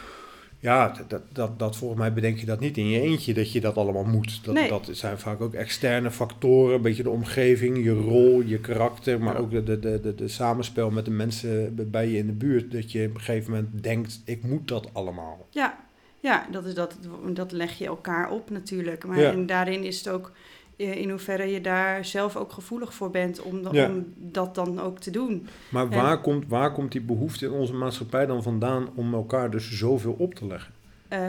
[0.61, 3.61] Ja, dat, dat, dat, volgens mij bedenk je dat niet in je eentje, dat je
[3.61, 4.45] dat allemaal moet.
[4.45, 4.69] Dat, Nee.
[4.69, 9.33] dat zijn vaak ook externe factoren, een beetje de omgeving, je rol, je karakter, maar
[9.33, 9.39] Ja.
[9.39, 12.71] ook de, de, de, de, de samenspel met de mensen bij je in de buurt.
[12.71, 15.47] Dat je op een gegeven moment denkt, ik moet dat allemaal.
[15.49, 15.77] Ja,
[16.19, 16.97] ja dat, is dat,
[17.33, 19.05] dat leg je elkaar op natuurlijk.
[19.05, 19.31] Maar Ja.
[19.31, 20.31] en daarin is het ook
[20.77, 23.89] eh, in hoeverre je daar zelf ook gevoelig voor bent om, da- Ja.
[23.89, 25.47] om dat dan ook te doen.
[25.69, 29.51] Maar En- waar, komt, waar komt die behoefte in onze maatschappij dan vandaan om elkaar
[29.51, 30.73] dus zoveel op te leggen?
[31.07, 31.19] Eh,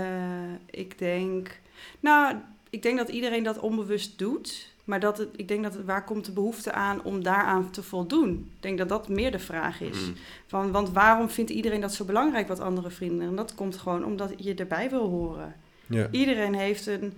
[0.71, 1.61] ik denk,
[2.01, 2.37] nou,
[2.71, 4.70] ik denk dat iedereen dat onbewust doet.
[4.85, 7.83] Maar dat het, ik denk dat het, waar komt de behoefte aan om daaraan te
[7.83, 8.51] voldoen?
[8.57, 10.07] Ik denk dat dat meer de vraag is.
[10.07, 10.15] Mm.
[10.47, 13.29] Van, want waarom vindt iedereen dat zo belangrijk, wat andere vrienden?
[13.29, 15.55] En dat komt gewoon omdat je erbij wil horen.
[15.87, 16.09] Ja.
[16.11, 17.13] Iedereen heeft een,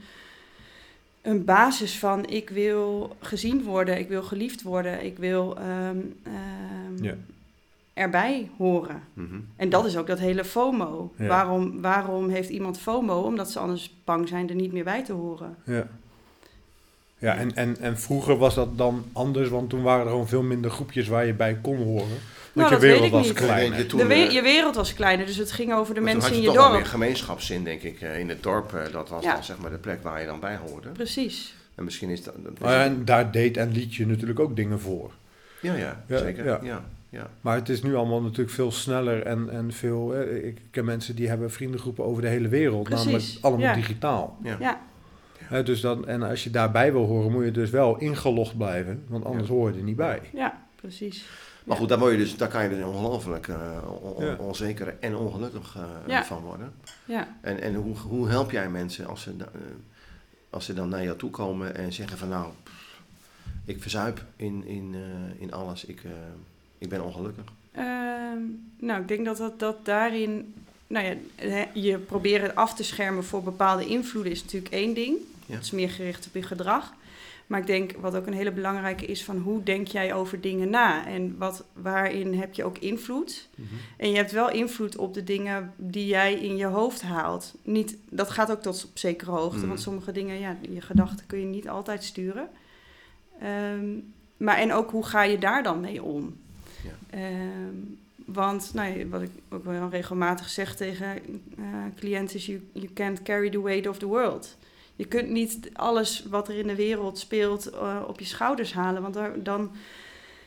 [1.22, 7.04] een basis van ik wil gezien worden, ik wil geliefd worden, ik wil ehm, ehm,
[7.04, 7.14] Ja.
[7.94, 9.02] erbij horen.
[9.14, 9.40] Mhm.
[9.56, 11.12] En dat is ook dat hele FOMO.
[11.16, 11.26] Ja.
[11.26, 13.20] Waarom, waarom heeft iemand FOMO?
[13.20, 15.56] Omdat ze anders bang zijn er niet meer bij te horen.
[15.64, 15.86] Ja,
[17.22, 20.42] ja en, en, en vroeger was dat dan anders, want toen waren er gewoon veel
[20.42, 22.08] minder groepjes waar je bij kon horen.
[22.08, 23.32] Want Nou, je dat weet wereld ik was niet.
[23.46, 23.78] kleiner.
[23.78, 26.20] Je toen, de we- eh, je wereld was kleiner, dus het ging over de mensen
[26.22, 26.78] had in je je toch wel dorp.
[26.80, 28.74] meer gemeenschapszin, denk ik, eh, in het dorp.
[28.74, 29.32] eh, Dat was Ja.
[29.34, 30.88] dan zeg maar de plek waar je dan bij hoorde.
[30.88, 31.54] Precies.
[31.74, 32.34] En misschien is dat...
[32.42, 35.10] dat is Maar ja, het- en daar deed en liet je natuurlijk ook dingen voor.
[35.60, 36.44] ja, ja, Ja, zeker.
[36.44, 36.58] ja.
[36.62, 36.84] Ja.
[37.08, 40.14] Ja, Maar het is nu allemaal natuurlijk veel sneller en, en veel...
[40.14, 43.74] eh, ik ken mensen die hebben vriendengroepen over de hele wereld, Precies, namelijk allemaal ja.
[43.74, 44.38] digitaal.
[44.42, 44.80] ja.
[45.64, 49.24] Dus dan, en als je daarbij wil horen, moet je dus wel ingelogd blijven, want
[49.24, 50.20] anders hoor je er niet bij.
[50.32, 51.24] ja, precies.
[51.64, 54.36] Maar goed, daar, word je dus, daar kan je dus ongelooflijk eh, on- on- Ja.
[54.38, 56.24] onzeker en ongelukkig eh, Ja.
[56.24, 56.72] van worden.
[57.04, 59.44] Ja, En, en hoe, hoe help jij mensen als ze, eh,
[60.50, 63.00] als ze dan naar jou toe komen en zeggen van nou, pff,
[63.64, 66.10] ik verzuip in, in, eh, in alles, ik, eh,
[66.78, 67.44] ik ben ongelukkig.
[67.72, 68.38] Ehm,
[68.78, 70.54] nou, ik denk dat, dat, dat daarin...
[70.86, 74.94] Nou ja, hè, je proberen het af te schermen voor bepaalde invloeden is natuurlijk één
[74.94, 75.16] ding.
[75.52, 75.58] Ja.
[75.58, 76.92] Het is meer gericht op je gedrag.
[77.46, 80.70] Maar ik denk, wat ook een hele belangrijke is, van hoe denk jij over dingen
[80.70, 81.06] na?
[81.06, 83.48] En wat, waarin heb je ook invloed?
[83.96, 87.54] En je hebt wel invloed op de dingen die jij in je hoofd haalt.
[87.62, 89.66] Niet, dat gaat ook tot op zekere hoogte, Mhm.
[89.68, 92.48] want sommige dingen, ja, je gedachten kun je niet altijd sturen.
[93.40, 93.88] Ehm,
[94.36, 96.36] maar en ook hoe ga je daar dan mee om?
[96.84, 97.18] Ja.
[97.18, 97.74] Ehm,
[98.24, 101.06] want, nou, wat ik ook wel regelmatig zeg tegen
[101.58, 101.64] eh,
[101.96, 104.56] cliënten is: you, you can't carry the weight of the world.
[105.02, 109.02] Je kunt niet alles wat er in de wereld speelt eh, op je schouders halen,
[109.02, 109.70] want daar- dan,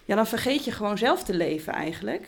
[0.06, 2.28] ja, dan vergeet je gewoon zelf te leven eigenlijk.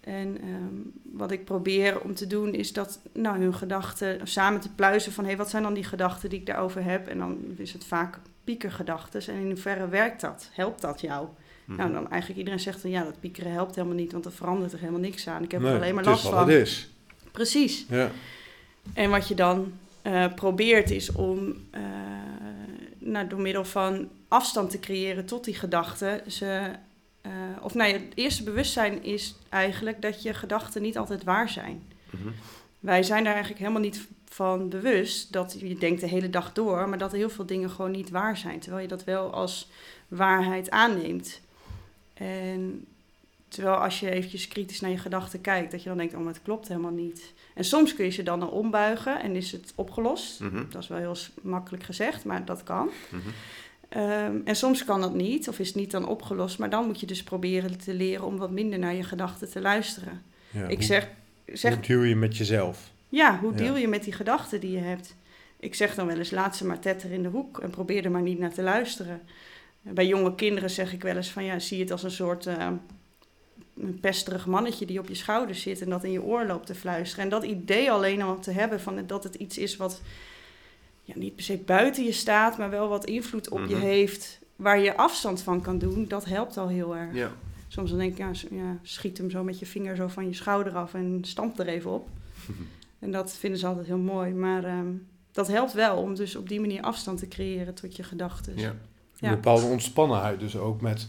[0.00, 4.68] En ehm, wat ik probeer om te doen is dat nou, hun gedachten samen te
[4.74, 7.08] pluizen van hé, hey, wat zijn dan die gedachten die ik daarover heb?
[7.08, 9.22] En dan is het vaak piekergedachten.
[9.34, 10.48] En in hoeverre werkt dat?
[10.52, 11.26] Helpt dat jou?
[11.64, 11.78] Mhm.
[11.78, 14.72] Nou, dan eigenlijk iedereen zegt dan ja, dat piekeren helpt helemaal niet, want er verandert
[14.72, 15.42] er helemaal niks aan.
[15.42, 16.48] Ik heb Nee, er alleen maar het last is wat van.
[16.50, 16.90] het is.
[17.32, 17.86] Precies.
[17.88, 18.10] Ja.
[18.94, 21.82] En wat je dan eh, probeert is om eh,
[22.98, 26.30] nou, door middel van afstand te creëren tot die gedachten.
[26.30, 26.70] Ze,
[27.20, 31.82] eh, of nou het eerste bewustzijn is eigenlijk dat je gedachten niet altijd waar zijn.
[32.10, 32.28] Mhm.
[32.80, 36.88] Wij zijn daar eigenlijk helemaal niet van bewust dat je denkt de hele dag door,
[36.88, 38.60] maar dat heel veel dingen gewoon niet waar zijn.
[38.60, 39.70] Terwijl je dat wel als
[40.08, 41.40] waarheid aanneemt.
[42.14, 42.86] En
[43.52, 46.32] Terwijl als je eventjes kritisch naar je gedachten kijkt, dat je dan denkt, oh, maar
[46.32, 47.32] het klopt helemaal niet.
[47.54, 50.40] En soms kun je ze dan al ombuigen en is het opgelost.
[50.40, 50.62] Mhm.
[50.70, 52.90] Dat is wel heel makkelijk gezegd, maar dat kan.
[53.10, 53.20] Mhm.
[53.88, 56.58] Ehm, en soms kan dat niet, of is het niet dan opgelost.
[56.58, 59.60] Maar dan moet je dus proberen te leren om wat minder naar je gedachten te
[59.60, 60.22] luisteren.
[60.50, 61.08] Ja, ik hoe- zeg,
[61.46, 62.90] zeg Hoe deal je met jezelf?
[63.08, 63.56] ja, hoe Ja.
[63.58, 65.16] deel je met die gedachten die je hebt?
[65.60, 68.10] Ik zeg dan wel eens, laat ze maar tetter in de hoek en probeer er
[68.10, 69.20] maar niet naar te luisteren.
[69.82, 72.68] Bij jonge kinderen zeg ik wel eens van, ja, zie het als een soort eh,
[73.80, 76.74] een pesterig mannetje die op je schouder zit en dat in je oor loopt te
[76.74, 77.24] fluisteren.
[77.24, 80.00] En dat idee alleen al te hebben van dat het iets is wat
[81.02, 83.84] ja, niet per se buiten je staat, maar wel wat invloed op je Mhm.
[83.84, 87.14] heeft, waar je afstand van kan doen, dat helpt al heel erg.
[87.14, 87.32] Ja.
[87.68, 90.34] Soms dan denk ik, ja, ja, schiet hem zo met je vinger zo van je
[90.34, 92.08] schouder af en stamp er even op.
[92.98, 94.32] En dat vinden ze altijd heel mooi.
[94.32, 94.86] Maar ehm,
[95.32, 98.58] dat helpt wel om dus op die manier afstand te creëren tot je gedachten.
[98.58, 98.74] Ja.
[99.22, 99.28] Ja.
[99.28, 100.40] Een bepaalde ontspannenheid.
[100.40, 101.06] Dus ook met,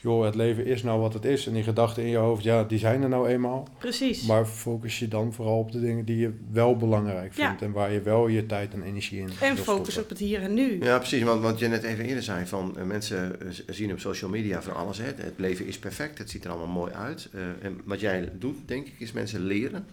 [0.00, 1.46] joh, het leven is nou wat het is.
[1.46, 3.68] En die gedachten in je hoofd, ja, die zijn er nou eenmaal.
[3.78, 4.26] Precies.
[4.26, 7.46] Maar focus je dan vooral op de dingen die je wel belangrijk Ja.
[7.46, 7.62] vindt.
[7.62, 10.02] En waar je wel je tijd en energie in en focus stoppen.
[10.02, 10.82] op het hier en nu.
[10.84, 11.22] Ja, precies.
[11.22, 14.62] Want wat je net even eerder zei, van eh, mensen eh, zien op social media
[14.62, 14.98] van alles.
[14.98, 15.04] Hè.
[15.04, 17.28] Het leven is perfect, het ziet er allemaal mooi uit.
[17.32, 19.86] Eh, en wat jij doet, denk ik, is mensen leren.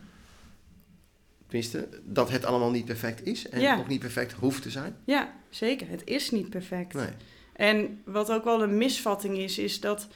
[1.48, 3.50] Tenminste, dat het allemaal niet perfect is.
[3.50, 3.78] En Ja.
[3.78, 4.96] ook niet perfect hoeft te zijn.
[5.06, 5.88] Ja, zeker.
[5.90, 6.94] Het is niet perfect.
[6.94, 7.08] Nee.
[7.54, 10.08] En wat ook wel een misvatting is, is dat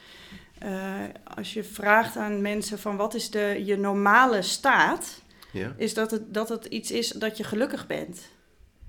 [0.59, 1.03] eh,
[1.35, 5.21] als je vraagt aan mensen van wat is de, je normale staat,
[5.51, 5.73] Ja.
[5.77, 8.27] is dat het, dat het iets is dat je gelukkig bent.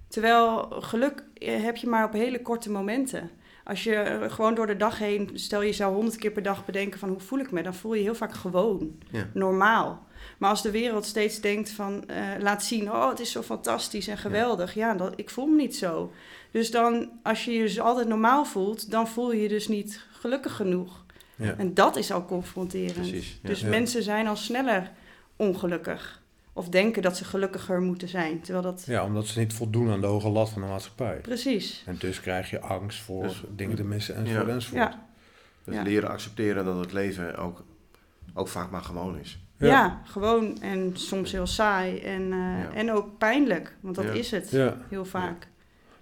[0.09, 3.31] Terwijl geluk eh, heb je maar op hele korte momenten.
[3.69, 6.99] Als je gewoon door de dag heen, stel je zou honderd keer per dag bedenken
[6.99, 9.29] van hoe voel ik me, dan voel je heel vaak gewoon, Ja.
[9.35, 10.07] normaal.
[10.39, 14.09] Maar als de wereld steeds denkt van, eh, laat zien, oh het is zo fantastisch
[14.09, 16.13] en geweldig, ja, dat, ik voel me niet zo.
[16.51, 20.07] Dus dan, als je je dus altijd normaal voelt, dan voel je je dus niet
[20.11, 21.05] gelukkig genoeg.
[21.37, 21.55] Ja.
[21.59, 22.95] En dat is al confronterend.
[23.09, 23.39] Precies.
[23.43, 24.91] Dus mensen zijn al sneller
[25.37, 26.23] ongelukkig.
[26.59, 28.41] Of denken dat ze gelukkiger moeten zijn.
[28.41, 28.85] Terwijl dat...
[28.87, 31.17] ja, omdat ze niet voldoen aan de hoge lat van de maatschappij.
[31.17, 31.83] Precies.
[31.87, 34.53] En dus krijg je angst voor Dus- dingen te missen enzovoort Ja.
[34.53, 34.83] enzovoort.
[34.83, 35.07] Ja.
[35.65, 35.83] Dus Ja.
[35.83, 37.65] leren accepteren dat het leven ook,
[38.35, 39.39] ook vaak maar gewoon is.
[39.59, 40.01] Ja.
[40.05, 41.99] gewoon en soms heel saai.
[41.99, 42.71] En, eh, Ja.
[42.75, 43.77] en ook pijnlijk.
[43.81, 44.11] Want dat Ja.
[44.13, 44.77] is het Ja.
[44.89, 45.49] heel vaak.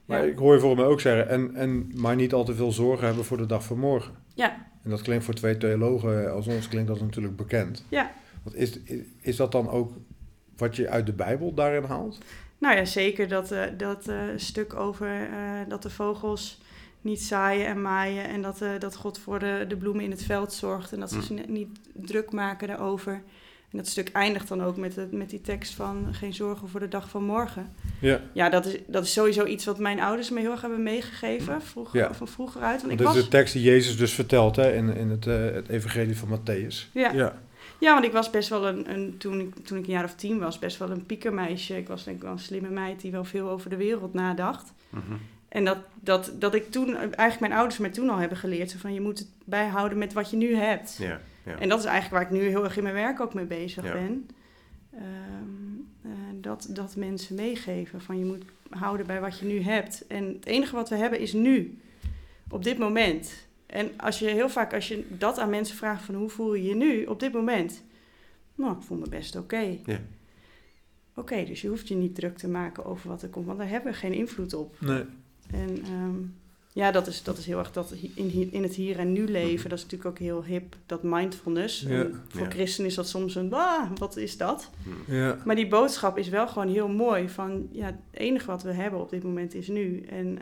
[0.05, 0.33] Maar Ja.
[0.33, 3.07] ik hoor je volgens mij ook zeggen, en, en maar niet al te veel zorgen
[3.07, 4.15] hebben voor de dag van morgen.
[4.35, 4.67] Ja.
[4.83, 7.85] En dat klinkt voor twee theologen als ons klinkt dat natuurlijk bekend.
[7.89, 8.11] Ja.
[8.43, 9.93] Want is, is, is dat dan ook
[10.57, 12.19] wat je uit de Bijbel daarin haalt?
[12.59, 15.29] Nou ja, zeker dat, eh, dat eh, stuk over eh,
[15.69, 16.61] dat de vogels
[17.01, 18.25] niet zaaien en maaien.
[18.29, 20.93] En dat, eh, dat God voor de, de bloemen in het veld zorgt.
[20.93, 23.23] En dat ze zich ni- niet druk maken daarover.
[23.71, 26.81] En dat stuk eindigt dan ook met, het, met die tekst van geen zorgen voor
[26.81, 27.75] de dag van morgen.
[28.01, 28.21] Ja.
[28.33, 31.63] Ja, dat is, dat is sowieso iets wat mijn ouders me heel erg hebben meegegeven.
[31.63, 32.15] Vroeger, Ja.
[32.15, 32.71] Van vroeger uit.
[32.71, 35.11] Want Want ik dit was, is de tekst die Jezus dus vertelt hè, in, in
[35.11, 36.93] het, eh, het evangelie van Matthäus.
[36.93, 37.13] ja.
[37.13, 37.39] Ja.
[37.79, 40.15] Ja, want ik was best wel een, een toen, ik, toen ik een jaar of
[40.15, 41.77] tien was, best wel een piekermeisje.
[41.77, 44.73] Ik was denk ik wel een slimme meid die wel veel over de wereld nadacht.
[44.91, 45.03] Mhm.
[45.49, 48.95] En dat, dat, dat ik toen, eigenlijk mijn ouders mij toen al hebben geleerd, van
[48.95, 50.97] je moet het bijhouden met wat je nu hebt.
[50.97, 51.21] Ja.
[51.45, 51.59] Ja.
[51.59, 53.85] En dat is eigenlijk waar ik nu heel erg in mijn werk ook mee bezig
[53.85, 53.93] Ja.
[53.93, 54.29] ben.
[54.93, 55.03] Ehm,
[56.03, 60.07] eh, dat, dat mensen meegeven van je moet houden bij wat je nu hebt.
[60.07, 61.79] En het enige wat we hebben is nu,
[62.49, 63.46] op dit moment.
[63.67, 66.65] En als je heel vaak, als je dat aan mensen vraagt van hoe voel je
[66.65, 67.83] je nu op dit moment?
[68.55, 69.79] Nou, ik voel me best oké.
[69.87, 70.01] Ja.
[71.15, 73.69] Oké, dus je hoeft je niet druk te maken over wat er komt, want daar
[73.69, 74.77] hebben we geen invloed op.
[74.81, 75.05] Nee.
[75.51, 76.15] En ehm,
[76.73, 79.69] ja, dat is, dat is heel erg dat in, in het hier en nu leven.
[79.69, 81.81] Dat is natuurlijk ook heel hip, dat mindfulness.
[81.81, 82.07] Ja.
[82.29, 82.51] Voor Ja.
[82.51, 84.71] christenen is dat soms een, ah, wat is dat?
[84.83, 85.15] Hm.
[85.15, 85.39] Ja.
[85.45, 87.29] Maar die boodschap is wel gewoon heel mooi.
[87.29, 90.01] Van ja, het enige wat we hebben op dit moment is nu.
[90.01, 90.39] En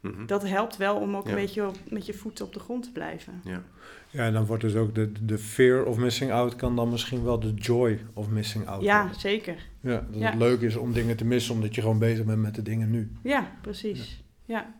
[0.00, 0.26] Mhm.
[0.26, 1.30] dat helpt wel om ook Ja.
[1.30, 3.40] een beetje op- met je voeten op de grond te blijven.
[3.44, 3.62] Ja.
[4.10, 7.24] ja, en dan wordt dus ook de, de fear of missing out kan dan misschien
[7.24, 9.20] wel de joy of missing out Ja, worden.
[9.20, 9.56] zeker.
[9.80, 10.30] Ja, dat Ja.
[10.30, 12.90] het leuk is om dingen te missen omdat je gewoon bezig bent met de dingen
[12.90, 13.10] nu.
[13.22, 14.24] Ja, precies.
[14.44, 14.74] Ja.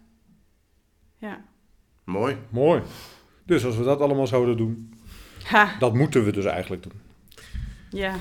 [1.17, 1.45] Ja.
[2.05, 2.37] Mooi.
[2.51, 2.83] Mooi.
[3.45, 4.95] Dus als we dat allemaal zouden doen,
[5.45, 6.93] Ha, dat moeten we dus eigenlijk doen.
[7.91, 8.15] ja.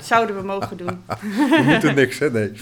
[0.00, 0.86] Zouden we mogen doen.
[1.50, 2.30] We moeten niks, hè?
[2.30, 2.52] Nee.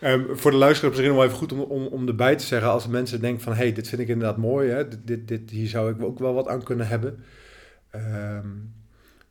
[0.00, 2.70] Ehm, voor de luisteraar misschien nog wel even goed om, om, om erbij te zeggen,
[2.70, 4.88] als mensen denken van, hé, hey, dit vind ik inderdaad mooi, hè?
[4.88, 7.24] Dit, dit, dit, hier zou ik ook wel wat aan kunnen hebben.
[7.90, 8.48] Ehm,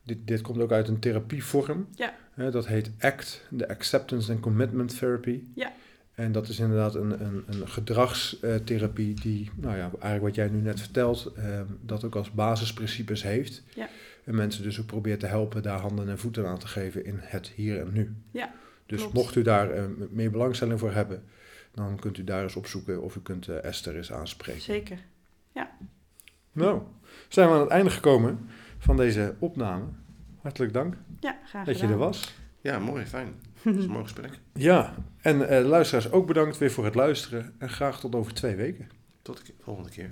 [0.02, 1.88] dit, dit komt ook uit een therapievorm.
[1.94, 2.14] Ja.
[2.50, 5.42] Dat heet ACT, de Acceptance and Commitment Therapy.
[5.54, 5.72] Ja.
[6.14, 10.60] En dat is inderdaad een, een, een gedragstherapie die, nou ja, eigenlijk wat jij nu
[10.60, 13.62] net vertelt, ehm, dat ook als basisprincipes heeft.
[13.74, 13.88] Ja.
[14.24, 17.18] En mensen dus ook probeert te helpen daar handen en voeten aan te geven in
[17.20, 18.14] het hier en nu.
[18.30, 18.52] Ja,
[18.88, 19.14] Dus klopt.
[19.14, 21.24] mocht u daar eh, meer belangstelling voor hebben,
[21.74, 24.62] dan kunt u daar eens opzoeken of u kunt eh, Esther eens aanspreken.
[24.62, 24.98] Zeker.
[26.52, 26.82] Nou,
[27.28, 28.48] zijn we aan het einde gekomen
[28.78, 29.84] van deze opname.
[30.42, 32.34] Hartelijk dank Ja, graag dat je er was.
[32.60, 33.34] Ja, mooi, fijn.
[33.64, 34.40] Dat is een mooi gesprek.
[34.54, 37.54] Ja, en eh, luisteraars ook bedankt weer voor het luisteren.
[37.58, 38.88] En graag tot over twee weken.
[39.22, 40.10] Tot de volgende keer.